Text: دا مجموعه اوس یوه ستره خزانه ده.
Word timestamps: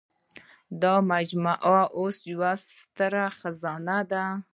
دا 0.81 0.93
مجموعه 1.13 1.81
اوس 1.97 2.15
یوه 2.31 2.51
ستره 2.67 3.25
خزانه 3.39 3.99
ده. 4.11 4.23